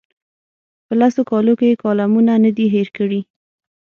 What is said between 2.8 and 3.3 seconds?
کړي.